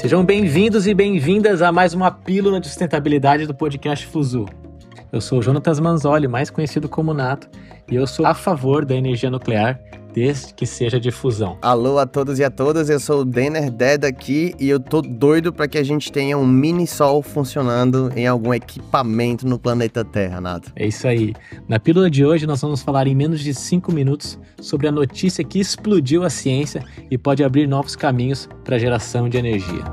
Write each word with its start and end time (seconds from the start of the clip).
Sejam 0.00 0.24
bem-vindos 0.24 0.86
e 0.86 0.94
bem-vindas 0.94 1.60
a 1.60 1.70
mais 1.70 1.92
uma 1.92 2.10
pílula 2.10 2.58
de 2.58 2.66
sustentabilidade 2.66 3.46
do 3.46 3.54
podcast 3.54 4.06
Fuzu. 4.06 4.46
Eu 5.12 5.20
sou 5.20 5.40
o 5.40 5.42
Jonatas 5.42 5.78
Manzoli, 5.78 6.26
mais 6.26 6.48
conhecido 6.48 6.88
como 6.88 7.12
Nato, 7.12 7.50
e 7.86 7.96
eu 7.96 8.06
sou 8.06 8.24
a 8.24 8.32
favor 8.32 8.86
da 8.86 8.94
energia 8.96 9.28
nuclear 9.28 9.78
desde 10.12 10.54
que 10.54 10.66
seja 10.66 10.98
de 10.98 11.10
fusão. 11.10 11.58
Alô 11.62 11.98
a 11.98 12.06
todos 12.06 12.38
e 12.38 12.44
a 12.44 12.50
todas, 12.50 12.90
eu 12.90 13.00
sou 13.00 13.20
o 13.20 13.24
Denner 13.24 13.70
Dead 13.70 14.04
aqui 14.04 14.54
e 14.58 14.68
eu 14.68 14.80
tô 14.80 15.00
doido 15.00 15.52
para 15.52 15.68
que 15.68 15.78
a 15.78 15.82
gente 15.82 16.10
tenha 16.10 16.36
um 16.36 16.46
mini 16.46 16.86
sol 16.86 17.22
funcionando 17.22 18.10
em 18.16 18.26
algum 18.26 18.52
equipamento 18.52 19.46
no 19.46 19.58
planeta 19.58 20.04
Terra, 20.04 20.40
Nato. 20.40 20.72
É 20.76 20.86
isso 20.86 21.06
aí. 21.06 21.34
Na 21.68 21.78
pílula 21.78 22.10
de 22.10 22.24
hoje 22.24 22.46
nós 22.46 22.60
vamos 22.60 22.82
falar 22.82 23.06
em 23.06 23.14
menos 23.14 23.40
de 23.40 23.54
5 23.54 23.92
minutos 23.92 24.38
sobre 24.60 24.88
a 24.88 24.92
notícia 24.92 25.44
que 25.44 25.58
explodiu 25.58 26.24
a 26.24 26.30
ciência 26.30 26.84
e 27.10 27.16
pode 27.16 27.44
abrir 27.44 27.66
novos 27.66 27.96
caminhos 27.96 28.48
para 28.64 28.76
a 28.76 28.78
geração 28.78 29.28
de 29.28 29.38
energia. 29.38 29.84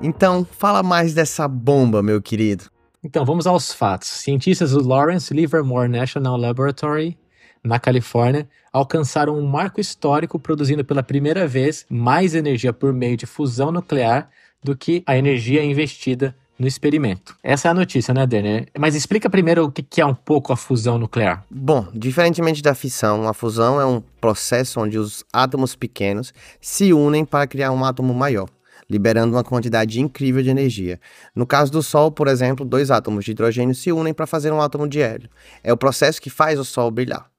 Então, 0.00 0.46
fala 0.48 0.82
mais 0.82 1.12
dessa 1.12 1.48
bomba, 1.48 2.02
meu 2.02 2.22
querido. 2.22 2.64
Então, 3.02 3.24
vamos 3.24 3.46
aos 3.46 3.72
fatos. 3.72 4.08
Cientistas 4.08 4.72
do 4.72 4.86
Lawrence 4.86 5.32
Livermore 5.32 5.88
National 5.88 6.36
Laboratory, 6.36 7.16
na 7.62 7.78
Califórnia, 7.78 8.48
alcançaram 8.72 9.38
um 9.38 9.46
marco 9.46 9.80
histórico 9.80 10.38
produzindo 10.38 10.84
pela 10.84 11.02
primeira 11.02 11.46
vez 11.46 11.86
mais 11.88 12.34
energia 12.34 12.72
por 12.72 12.92
meio 12.92 13.16
de 13.16 13.24
fusão 13.24 13.70
nuclear 13.70 14.28
do 14.62 14.76
que 14.76 15.04
a 15.06 15.16
energia 15.16 15.64
investida 15.64 16.34
no 16.58 16.66
experimento. 16.66 17.36
Essa 17.40 17.68
é 17.68 17.70
a 17.70 17.74
notícia, 17.74 18.12
né, 18.12 18.26
Denner? 18.26 18.66
Mas 18.76 18.96
explica 18.96 19.30
primeiro 19.30 19.66
o 19.66 19.70
que 19.70 20.00
é 20.00 20.04
um 20.04 20.14
pouco 20.14 20.52
a 20.52 20.56
fusão 20.56 20.98
nuclear. 20.98 21.44
Bom, 21.48 21.86
diferentemente 21.94 22.60
da 22.60 22.74
fissão, 22.74 23.28
a 23.28 23.32
fusão 23.32 23.80
é 23.80 23.86
um 23.86 24.02
processo 24.20 24.80
onde 24.80 24.98
os 24.98 25.24
átomos 25.32 25.76
pequenos 25.76 26.34
se 26.60 26.92
unem 26.92 27.24
para 27.24 27.46
criar 27.46 27.70
um 27.70 27.84
átomo 27.84 28.12
maior 28.12 28.48
liberando 28.88 29.34
uma 29.36 29.44
quantidade 29.44 30.00
incrível 30.00 30.42
de 30.42 30.50
energia. 30.50 30.98
No 31.34 31.46
caso 31.46 31.70
do 31.70 31.82
Sol, 31.82 32.10
por 32.10 32.26
exemplo, 32.26 32.64
dois 32.64 32.90
átomos 32.90 33.24
de 33.24 33.32
hidrogênio 33.32 33.74
se 33.74 33.92
unem 33.92 34.14
para 34.14 34.26
fazer 34.26 34.52
um 34.52 34.60
átomo 34.60 34.88
de 34.88 35.00
hélio. 35.00 35.28
É 35.62 35.72
o 35.72 35.76
processo 35.76 36.20
que 36.20 36.30
faz 36.30 36.58
o 36.58 36.64
Sol 36.64 36.90
brilhar. 36.90 37.30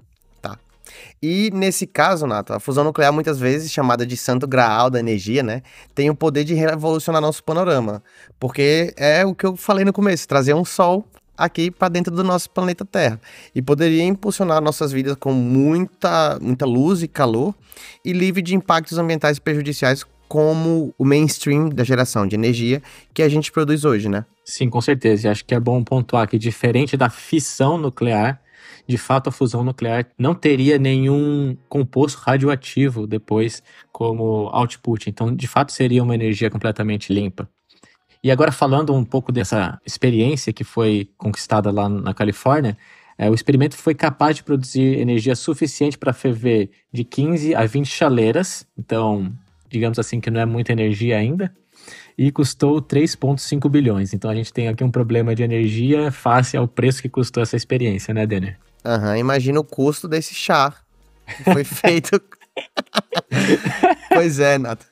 Tá? 0.41 0.57
E 1.21 1.49
nesse 1.53 1.87
caso, 1.87 2.27
Nato, 2.27 2.53
a 2.53 2.59
fusão 2.59 2.83
nuclear, 2.83 3.11
muitas 3.11 3.39
vezes 3.39 3.71
chamada 3.71 4.05
de 4.05 4.15
santo 4.15 4.47
graal 4.47 4.89
da 4.89 4.99
energia, 4.99 5.41
né, 5.41 5.63
tem 5.95 6.09
o 6.09 6.15
poder 6.15 6.43
de 6.43 6.53
revolucionar 6.53 7.21
nosso 7.21 7.43
panorama. 7.43 8.03
Porque 8.39 8.93
é 8.95 9.25
o 9.25 9.33
que 9.33 9.45
eu 9.45 9.55
falei 9.55 9.83
no 9.83 9.93
começo: 9.93 10.27
trazer 10.27 10.53
um 10.53 10.63
Sol 10.63 11.03
aqui 11.35 11.71
para 11.71 11.87
dentro 11.87 12.13
do 12.13 12.23
nosso 12.23 12.49
planeta 12.49 12.83
Terra 12.83 13.19
e 13.55 13.61
poderia 13.61 14.03
impulsionar 14.03 14.61
nossas 14.61 14.91
vidas 14.91 15.15
com 15.17 15.31
muita, 15.31 16.37
muita 16.41 16.65
luz 16.65 17.01
e 17.01 17.07
calor 17.07 17.55
e 18.03 18.11
livre 18.11 18.41
de 18.41 18.53
impactos 18.53 18.97
ambientais 18.97 19.39
prejudiciais 19.39 20.03
como 20.29 20.93
o 20.95 21.03
mainstream 21.03 21.69
da 21.69 21.83
geração 21.83 22.27
de 22.27 22.35
energia 22.35 22.83
que 23.13 23.23
a 23.23 23.27
gente 23.27 23.51
produz 23.51 23.83
hoje, 23.83 24.07
né? 24.07 24.23
Sim, 24.45 24.69
com 24.69 24.79
certeza. 24.79 25.27
E 25.27 25.31
acho 25.31 25.43
que 25.43 25.55
é 25.55 25.59
bom 25.59 25.83
pontuar 25.83 26.27
que, 26.29 26.37
diferente 26.37 26.95
da 26.95 27.09
fissão 27.09 27.79
nuclear, 27.79 28.39
de 28.87 28.97
fato 28.97 29.29
a 29.29 29.31
fusão 29.31 29.63
nuclear 29.63 30.05
não 30.17 30.35
teria 30.35 30.77
nenhum 30.77 31.57
composto 31.67 32.19
radioativo 32.19 33.07
depois 33.07 33.63
como 33.91 34.49
output. 34.53 35.09
Então, 35.09 35.35
de 35.35 35.47
fato, 35.47 35.71
seria 35.71 36.03
uma 36.03 36.13
energia 36.13 36.49
completamente 36.49 37.11
limpa. 37.11 37.49
E 38.23 38.29
agora, 38.29 38.51
falando 38.51 38.93
um 38.93 39.03
pouco 39.03 39.31
dessa 39.31 39.79
experiência 39.83 40.53
que 40.53 40.63
foi 40.63 41.09
conquistada 41.17 41.71
lá 41.71 41.89
na 41.89 42.13
Califórnia, 42.13 42.77
é, 43.17 43.29
o 43.29 43.33
experimento 43.33 43.75
foi 43.75 43.95
capaz 43.95 44.35
de 44.35 44.43
produzir 44.43 44.99
energia 44.99 45.35
suficiente 45.35 45.97
para 45.97 46.13
ferver 46.13 46.69
de 46.93 47.03
15 47.03 47.55
a 47.55 47.65
20 47.65 47.87
chaleiras. 47.87 48.67
Então, 48.77 49.33
digamos 49.69 49.99
assim, 49.99 50.19
que 50.19 50.29
não 50.29 50.41
é 50.41 50.45
muita 50.45 50.71
energia 50.71 51.17
ainda, 51.17 51.53
e 52.17 52.31
custou 52.31 52.81
3,5 52.81 53.69
bilhões. 53.69 54.13
Então 54.13 54.29
a 54.29 54.35
gente 54.35 54.51
tem 54.51 54.67
aqui 54.67 54.83
um 54.83 54.91
problema 54.91 55.33
de 55.33 55.43
energia 55.43 56.11
face 56.11 56.57
ao 56.57 56.67
preço 56.67 57.01
que 57.01 57.09
custou 57.09 57.41
essa 57.41 57.55
experiência, 57.55 58.13
né, 58.13 58.25
Denner? 58.25 58.57
Aham, 58.85 59.09
uhum, 59.09 59.15
imagina 59.15 59.59
o 59.59 59.63
custo 59.63 60.07
desse 60.07 60.33
chá 60.33 60.73
que 61.37 61.43
foi 61.43 61.63
feito. 61.63 62.21
pois 64.09 64.39
é, 64.39 64.57
Nato. 64.57 64.85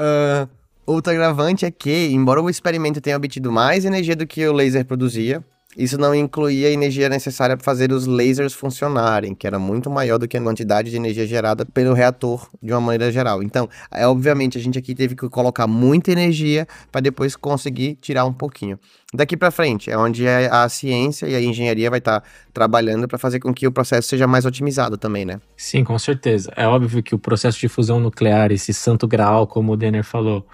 Uh, 0.00 0.48
outro 0.86 1.12
agravante 1.12 1.64
é 1.64 1.70
que, 1.70 2.08
embora 2.08 2.40
o 2.40 2.50
experimento 2.50 3.00
tenha 3.00 3.16
obtido 3.16 3.52
mais 3.52 3.84
energia 3.84 4.16
do 4.16 4.26
que 4.26 4.46
o 4.46 4.52
laser 4.52 4.84
produzia, 4.84 5.44
isso 5.76 5.96
não 5.96 6.12
incluía 6.12 6.66
a 6.66 6.70
energia 6.72 7.08
necessária 7.08 7.56
para 7.56 7.64
fazer 7.64 7.92
os 7.92 8.04
lasers 8.04 8.52
funcionarem, 8.52 9.34
que 9.34 9.46
era 9.46 9.58
muito 9.58 9.88
maior 9.88 10.18
do 10.18 10.26
que 10.26 10.36
a 10.36 10.40
quantidade 10.40 10.90
de 10.90 10.96
energia 10.96 11.24
gerada 11.26 11.64
pelo 11.64 11.94
reator 11.94 12.48
de 12.60 12.72
uma 12.72 12.80
maneira 12.80 13.12
geral. 13.12 13.40
Então, 13.40 13.68
é, 13.90 14.04
obviamente, 14.04 14.58
a 14.58 14.60
gente 14.60 14.76
aqui 14.76 14.96
teve 14.96 15.14
que 15.14 15.28
colocar 15.28 15.68
muita 15.68 16.10
energia 16.10 16.66
para 16.90 17.00
depois 17.00 17.36
conseguir 17.36 17.96
tirar 18.00 18.24
um 18.24 18.32
pouquinho. 18.32 18.80
Daqui 19.14 19.36
para 19.36 19.50
frente 19.52 19.90
é 19.90 19.96
onde 19.96 20.26
a, 20.26 20.64
a, 20.64 20.68
ciência 20.68 21.26
e 21.26 21.36
a 21.36 21.40
engenharia 21.40 21.88
vai 21.88 22.00
estar 22.00 22.20
tá 22.20 22.26
trabalhando 22.52 23.06
para 23.06 23.18
fazer 23.18 23.38
com 23.38 23.54
que 23.54 23.66
o 23.66 23.72
processo 23.72 24.08
seja 24.08 24.26
mais 24.26 24.44
otimizado 24.44 24.96
também, 24.96 25.24
né? 25.24 25.40
Sim, 25.56 25.84
com 25.84 25.98
certeza. 25.98 26.52
É 26.56 26.66
óbvio 26.66 27.00
que 27.02 27.14
o 27.14 27.18
processo 27.18 27.58
de 27.60 27.68
fusão 27.68 28.00
nuclear, 28.00 28.50
esse 28.50 28.74
santo 28.74 29.06
graal, 29.06 29.46
como 29.46 29.72
o 29.72 29.76
Denner 29.76 30.04
falou, 30.04 30.44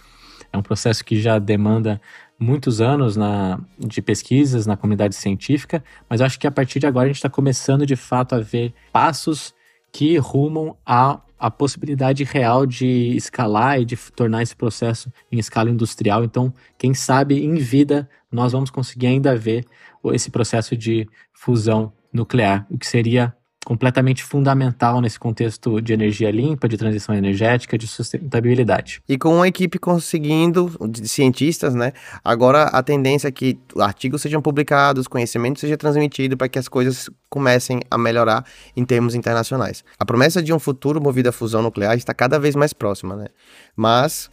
é 0.53 0.59
um 0.59 0.63
processo 0.63 1.05
que 1.05 1.21
já 1.21 1.39
demanda 1.39 2.01
muitos 2.39 2.81
anos 2.81 3.17
na, 3.17 3.59
de 3.79 4.03
pesquisas 4.03 4.67
na 4.67 4.77
comunidade 4.77 5.15
científica, 5.15 5.83
mas 6.09 6.21
acho 6.21 6.39
que 6.39 6.47
a 6.47 6.51
partir 6.51 6.79
de 6.79 6.87
agora 6.87 7.05
a 7.05 7.09
gente 7.09 7.17
está 7.17 7.31
começando 7.31 7.87
de 7.87 7.97
fato 7.97 8.35
a 8.35 8.41
ver 8.41 8.75
passos 8.93 9.55
que 9.93 10.19
rumam 10.19 10.77
a 10.85 11.21
a 11.39 11.51
possibilidade 11.51 12.25
real 12.25 12.65
de 12.65 13.15
escalar 13.15 13.81
e 13.81 13.85
de 13.85 13.97
tornar 14.13 14.43
esse 14.43 14.57
processo 14.57 15.13
em 15.31 15.39
escala 15.39 15.71
industrial. 15.71 16.25
Então, 16.25 16.53
quem 16.79 16.95
sabe 16.95 17.45
em 17.45 17.57
vida 17.57 18.09
nós 18.33 18.53
vamos 18.53 18.71
conseguir 18.71 19.09
ainda 19.09 19.37
ver 19.37 19.65
esse 20.13 20.31
processo 20.31 20.77
de 20.77 21.09
fusão 21.33 21.93
nuclear, 22.13 22.67
o 22.71 22.79
que 22.79 22.87
seria 22.87 23.35
completamente 23.67 24.23
fundamental 24.23 25.01
nesse 25.01 25.19
contexto 25.19 25.81
de 25.81 25.93
energia 25.93 26.31
limpa, 26.31 26.69
de 26.69 26.77
transição 26.77 27.13
energética, 27.13 27.77
de 27.77 27.89
sustentabilidade. 27.89 29.03
E 29.09 29.19
com 29.19 29.35
uma 29.35 29.49
equipe 29.49 29.77
conseguindo, 29.77 30.71
de 30.89 31.09
cientistas, 31.09 31.75
né? 31.75 31.93
Agora 32.25 32.63
a 32.67 32.81
tendência 32.81 33.27
é 33.27 33.33
que 33.33 33.59
artigos 33.77 34.23
sejam 34.23 34.41
publicados, 34.41 35.09
conhecimento 35.09 35.59
seja 35.59 35.77
transmitido 35.77 36.37
para 36.37 36.49
que 36.49 36.61
as 36.61 36.69
coisas 36.69 37.11
comecem 37.29 37.81
a 37.91 37.99
melhorar 37.99 38.45
em 38.77 38.85
termos 38.85 39.17
internacionais. 39.17 39.83
A 39.99 40.05
promessa 40.05 40.41
de 40.41 40.53
um 40.53 40.61
futuro 40.61 41.03
movido 41.03 41.29
à 41.29 41.33
fusão 41.33 41.61
nuclear 41.61 41.97
está 41.97 42.15
cada 42.15 42.39
vez 42.39 42.55
mais 42.55 42.73
próxima, 42.73 43.17
né? 43.17 43.27
Mas 43.75 44.31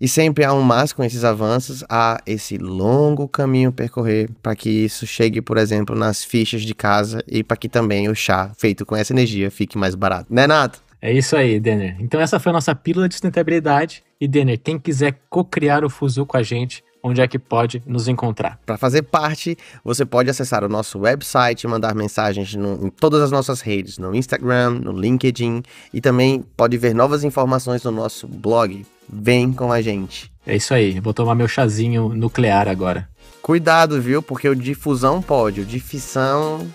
e 0.00 0.08
sempre 0.08 0.44
há 0.44 0.52
um 0.54 0.62
mas 0.62 0.92
com 0.92 1.04
esses 1.04 1.24
avanços, 1.24 1.84
há 1.88 2.20
esse 2.26 2.56
longo 2.56 3.28
caminho 3.28 3.70
percorrer 3.70 4.30
para 4.42 4.56
que 4.56 4.70
isso 4.70 5.06
chegue, 5.06 5.42
por 5.42 5.58
exemplo, 5.58 5.94
nas 5.94 6.24
fichas 6.24 6.62
de 6.62 6.74
casa 6.74 7.22
e 7.28 7.44
para 7.44 7.56
que 7.56 7.68
também 7.68 8.08
o 8.08 8.14
chá 8.14 8.50
feito 8.56 8.86
com 8.86 8.96
essa 8.96 9.12
energia 9.12 9.50
fique 9.50 9.76
mais 9.76 9.94
barato. 9.94 10.32
Né, 10.32 10.46
Nato? 10.46 10.82
É 11.02 11.12
isso 11.12 11.36
aí, 11.36 11.58
Denner. 11.58 11.96
Então 11.98 12.20
essa 12.20 12.38
foi 12.38 12.50
a 12.50 12.52
nossa 12.54 12.74
pílula 12.74 13.08
de 13.08 13.14
sustentabilidade. 13.14 14.02
E, 14.20 14.28
Denner, 14.28 14.58
quem 14.58 14.78
quiser 14.78 15.18
co-criar 15.30 15.84
o 15.84 15.90
Fuzu 15.90 16.26
com 16.26 16.36
a 16.36 16.42
gente, 16.42 16.84
onde 17.02 17.22
é 17.22 17.26
que 17.26 17.38
pode 17.38 17.82
nos 17.86 18.06
encontrar? 18.06 18.58
Para 18.66 18.76
fazer 18.76 19.02
parte, 19.02 19.56
você 19.82 20.04
pode 20.04 20.28
acessar 20.28 20.62
o 20.62 20.68
nosso 20.68 20.98
website, 20.98 21.66
mandar 21.66 21.94
mensagens 21.94 22.54
no, 22.54 22.86
em 22.86 22.90
todas 22.90 23.22
as 23.22 23.30
nossas 23.30 23.62
redes, 23.62 23.96
no 23.96 24.14
Instagram, 24.14 24.70
no 24.70 24.92
LinkedIn 24.92 25.62
e 25.92 26.00
também 26.02 26.44
pode 26.56 26.76
ver 26.76 26.94
novas 26.94 27.24
informações 27.24 27.82
no 27.82 27.90
nosso 27.90 28.28
blog. 28.28 28.84
Vem 29.12 29.52
com 29.52 29.72
a 29.72 29.82
gente. 29.82 30.30
É 30.46 30.56
isso 30.56 30.72
aí, 30.72 31.00
vou 31.00 31.12
tomar 31.12 31.34
meu 31.34 31.48
chazinho 31.48 32.10
nuclear 32.10 32.68
agora. 32.68 33.08
Cuidado, 33.42 34.00
viu? 34.00 34.22
Porque 34.22 34.48
o 34.48 34.54
de 34.54 34.74
fusão 34.74 35.20
pode, 35.20 35.62
o 35.62 35.64
de 35.64 35.80
fissão 35.80 36.66